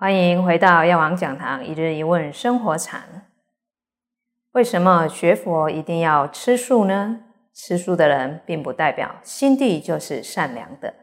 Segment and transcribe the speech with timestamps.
[0.00, 3.26] 欢迎回到药王讲堂一日一问生活禅。
[4.52, 7.18] 为什么学佛一定要吃素呢？
[7.52, 10.94] 吃素的人并不代表心地就是善良的。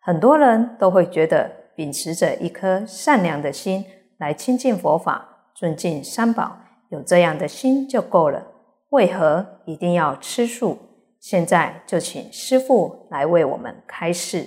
[0.00, 3.84] 很多人都会觉得，秉持着一颗善良的心
[4.18, 6.58] 来亲近佛法、尊敬三宝，
[6.88, 8.44] 有这样的心就够了。
[8.88, 10.76] 为何一定要吃素？
[11.20, 14.44] 现在就请师父来为我们开示。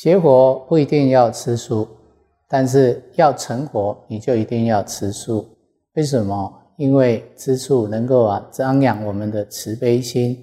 [0.00, 1.88] 学佛不一定要吃素，
[2.46, 5.44] 但是要成佛，你就一定要吃素。
[5.94, 6.54] 为什么？
[6.76, 10.38] 因为吃素能够啊张扬我们的慈悲心，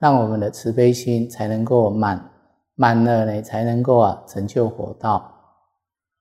[0.00, 2.20] 让我们的慈悲心才能够满
[2.74, 5.32] 满了呢，才能够啊成就佛道。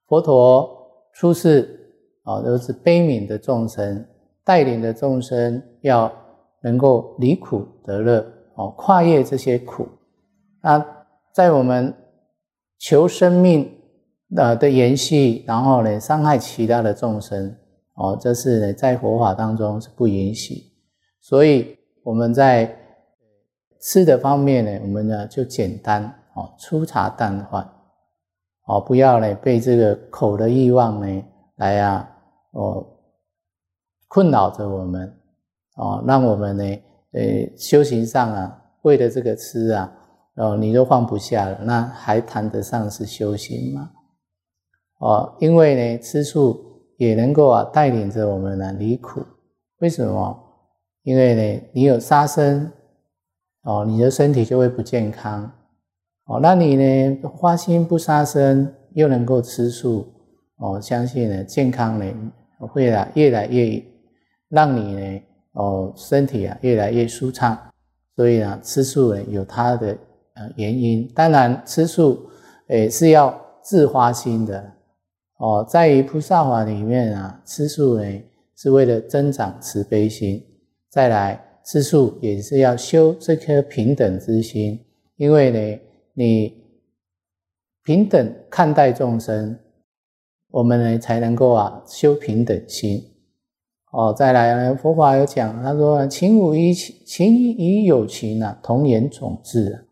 [0.06, 0.70] 佛陀
[1.16, 1.90] 出世
[2.22, 4.06] 啊，都是悲悯的众生，
[4.44, 6.14] 带领的众生要
[6.62, 9.88] 能够离苦得乐哦，跨越这些苦。
[10.62, 10.86] 那
[11.34, 11.92] 在我们。
[12.88, 13.68] 求生命
[14.36, 17.52] 的的延续，然后呢伤害其他的众生
[17.96, 20.62] 哦，这是呢在佛法当中是不允许。
[21.20, 22.78] 所以我们在
[23.82, 26.04] 吃的方面呢，我们呢就简单
[26.36, 27.68] 哦，粗茶淡饭
[28.68, 31.24] 哦，不要呢被这个口的欲望呢
[31.56, 32.08] 来啊
[32.52, 32.86] 哦
[34.08, 35.12] 困扰着我们
[35.78, 36.64] 哦，让我们呢
[37.14, 37.22] 呃
[37.58, 39.92] 修行上啊为了这个吃啊。
[40.36, 43.90] 哦，你都放不下了，那还谈得上是修行吗？
[45.00, 49.22] 哦，因为呢，吃素也能够啊带领着我们呢离苦。
[49.80, 50.38] 为什么？
[51.04, 52.70] 因为呢，你有杀生，
[53.64, 55.50] 哦，你的身体就会不健康。
[56.26, 60.06] 哦，那你呢花心不杀生，又能够吃素，
[60.58, 62.06] 哦，相信呢健康呢
[62.58, 63.82] 会啊越来越
[64.50, 65.22] 让你呢
[65.54, 67.58] 哦身体啊越来越舒畅。
[68.18, 69.98] 所以呢，吃素呢有它的。
[70.36, 72.30] 呃，原因当然吃素，
[72.68, 74.74] 也是要自发心的
[75.38, 75.66] 哦。
[75.68, 78.24] 在于菩萨法里面啊，吃素呢
[78.58, 80.44] 是为了增长慈悲心。
[80.90, 84.80] 再来吃素也是要修这颗平等之心，
[85.16, 85.82] 因为呢，
[86.14, 86.54] 你
[87.84, 89.58] 平等看待众生，
[90.52, 93.02] 我们呢才能够啊修平等心。
[93.94, 99.88] 哦，再来呢，佛法有讲，他说情无一情，情与有情啊，同源种质。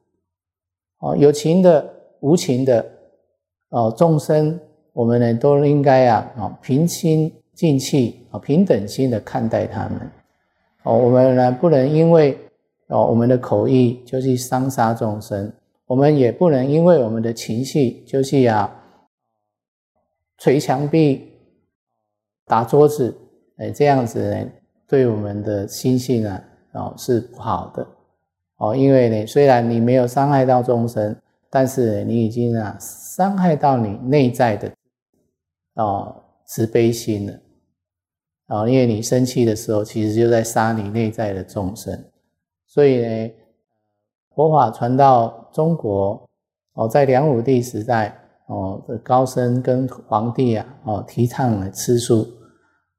[1.04, 1.86] 哦，有情的、
[2.22, 2.86] 无情的，
[3.72, 4.58] 哦，众生，
[4.94, 10.10] 我们呢都应该啊，啊，平心静气，啊，平等心的看待他们。
[10.84, 12.38] 哦，我们呢不能因为
[12.88, 15.52] 哦我们的口意就去伤杀众生，
[15.88, 18.74] 我们也不能因为我们的情绪就去啊
[20.38, 21.34] 捶墙壁、
[22.46, 23.14] 打桌子，
[23.58, 24.50] 哎，这样子呢，
[24.88, 26.42] 对我们的心性呢，
[26.72, 27.86] 哦是不好的。
[28.64, 31.14] 哦，因为呢，虽然你没有伤害到众生，
[31.50, 34.72] 但是你已经啊伤害到你内在的
[35.74, 37.34] 哦慈悲心了。
[38.48, 42.06] 哦，因为你生气的时候，其实就在杀你内在的众生。
[42.66, 43.32] 所以呢，
[44.34, 46.26] 佛法传到中国，
[46.76, 52.26] 哦，在梁武帝时代，哦，高僧跟皇帝啊，哦，提倡了吃素，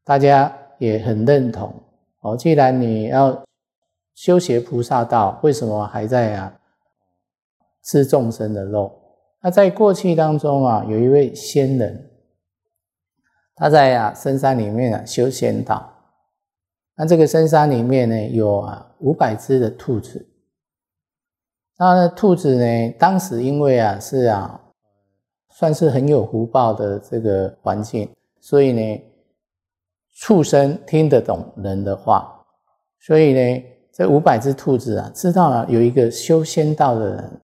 [0.04, 1.72] 大家也很认同。
[2.20, 3.42] 哦，既然你要。
[4.14, 6.56] 修学菩萨道，为什么还在啊
[7.82, 8.92] 吃众生的肉？
[9.40, 12.10] 那在过去当中啊，有一位仙人，
[13.56, 15.92] 他在啊深山里面啊修仙道。
[16.94, 20.24] 那这个深山里面呢，有啊五百只的兔子。
[21.76, 24.60] 那兔子呢，当时因为啊是啊
[25.50, 28.08] 算是很有福报的这个环境，
[28.40, 29.02] 所以呢
[30.12, 32.46] 畜生听得懂人的话，
[33.00, 33.73] 所以呢。
[33.96, 37.40] 这五百只兔子啊，知道了有一个修仙道的人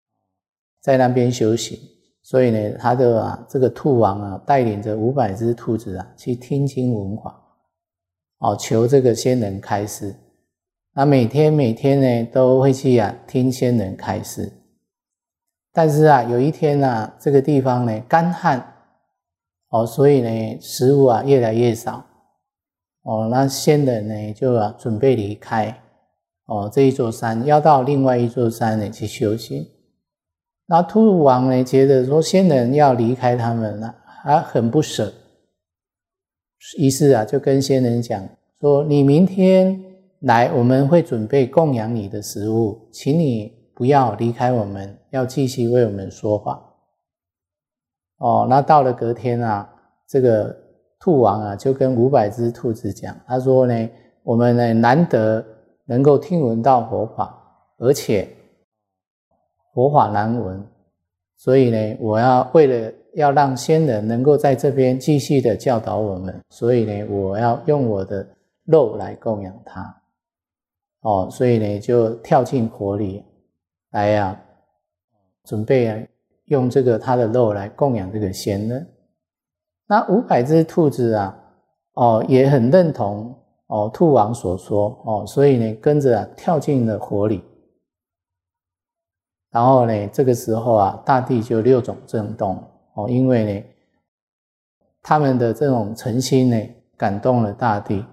[0.81, 1.79] 在那边修行，
[2.23, 7.39] 所以呢，他的啊这个兔王啊，带领着五百只兔子啊去听经闻法，
[8.39, 10.15] 哦，求这个仙人开示。
[10.95, 14.51] 那每天每天呢，都会去啊听仙人开示。
[15.71, 18.73] 但是啊，有一天呢，这个地方呢干旱，
[19.69, 22.03] 哦，所以呢食物啊越来越少，
[23.03, 25.79] 哦，那仙人呢就啊准备离开。
[26.49, 29.63] 哦，这一座山要到另外一座山呢去修行。
[30.65, 33.93] 那兔王呢觉得说仙人要离开他们了，
[34.23, 35.13] 还很不舍。
[36.79, 38.27] 于是啊，就跟仙人讲
[38.59, 39.79] 说：“你明天
[40.21, 46.59] 来，我们会准备供养你的食物，请你不要离开我们，要继续为我们说法。”
[48.17, 49.69] 哦，那到了隔天啊，
[50.07, 50.57] 这个
[50.99, 53.89] 兔王啊就跟五百只兔子讲，他说呢
[54.23, 55.45] ：“我们呢难得。”
[55.89, 57.35] 能够听闻到佛法，
[57.79, 58.29] 而且
[59.73, 60.63] 佛法难闻，
[61.35, 68.27] 所以呢，我要为了要让仙人能够在这边继续的教导我们，所以呢，我要用我的
[68.65, 70.01] 肉来供养他。
[71.01, 73.23] 哦，所以呢，就跳进火里
[73.89, 74.39] 来呀，
[75.45, 75.97] 准备啊，
[76.45, 78.87] 用这个他的肉来供养这个仙人。
[79.87, 81.35] 那五百只兔子啊，
[81.93, 83.35] 哦，也很认同
[83.69, 87.43] 哦兔王所说哦，所以呢，跟着啊跳进了火里。
[89.49, 92.63] 然后呢，这个时候啊，大地就六种震动
[92.93, 93.63] 哦，因为呢，
[95.01, 98.05] 他们的这种诚心呢，感动了大地，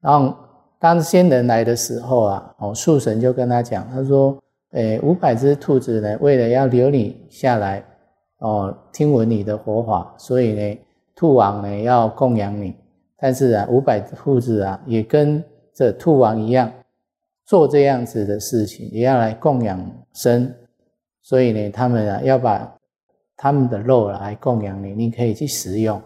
[0.00, 0.34] 然后。
[0.82, 4.36] 当仙人来的时候啊，哦，树神就跟他讲，他说
[4.74, 7.84] ：“诶，五百只兔子呢，为了要留你下来，
[8.38, 10.78] 哦，听闻你的佛法，所以呢，
[11.14, 12.74] 兔王呢要供养你。
[13.22, 15.40] 但是啊，五百兔子啊，也跟
[15.72, 16.72] 这兔王一样，
[17.46, 19.80] 做这样子的事情，也要来供养
[20.12, 20.52] 神。
[21.20, 22.76] 所以呢，他们啊要把
[23.36, 26.02] 他们的肉来供养你，你可以去食用。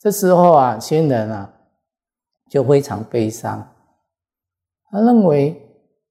[0.00, 1.54] 这时候啊，仙人啊
[2.50, 3.64] 就非常悲伤。”
[4.90, 5.62] 他认为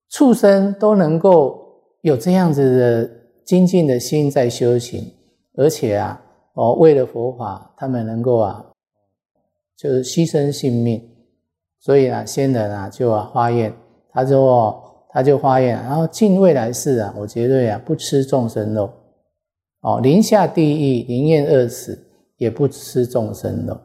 [0.08, 1.62] 畜生都能够
[2.04, 3.12] 有这样子的
[3.44, 5.14] 精进的心在修行，
[5.58, 6.22] 而且啊，
[6.54, 8.66] 哦，为了佛法，他们能够啊，
[9.78, 11.02] 就是牺牲性命。
[11.80, 13.72] 所以啊，仙人啊就啊发愿，
[14.12, 18.92] 他说他就发愿，然后进未来世啊，我绝对啊不吃众生肉，
[19.82, 21.98] 哦，临下地狱，宁愿饿死
[22.38, 23.80] 也不吃众生肉。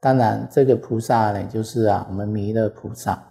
[0.00, 3.22] 当然，这个菩萨呢，就是啊，我们弥勒菩萨。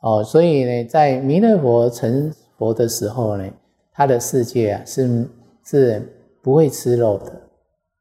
[0.00, 3.46] 哦，所以呢，在弥勒佛成佛的时候呢，
[3.92, 5.28] 他的世界啊是
[5.64, 6.02] 是
[6.40, 7.47] 不会吃肉的。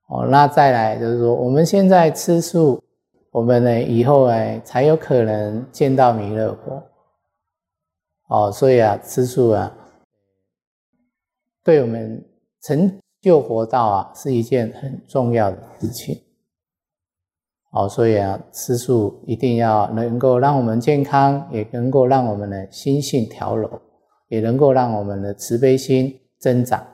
[0.07, 2.81] 哦，那再来就是说，我们现在吃素，
[3.29, 6.83] 我们呢以后呢才有可能见到弥勒佛。
[8.29, 9.73] 哦，所以啊，吃素啊，
[11.63, 12.25] 对我们
[12.61, 16.17] 成就佛道啊是一件很重要的事情。
[17.71, 23.81] 哦，所以啊，吃素一定要能够让我们健康，也能够让我们的心性调柔，
[24.29, 26.85] 也能够让我们的慈悲心增长。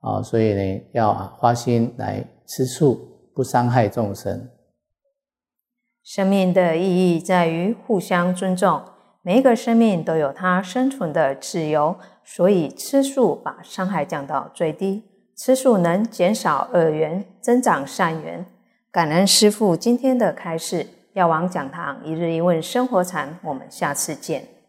[0.00, 4.48] 啊，所以呢，要花心来吃素，不伤害众生。
[6.02, 8.82] 生命的意义在于互相尊重，
[9.22, 15.04] 每一个生命都有它生存的自由，所以吃素把伤害降到最低，
[15.36, 18.46] 吃素能减少恶缘，增长善缘。
[18.90, 24.59] 感恩师父今天的开示，药王讲堂一日一问生活禅，我们下次见。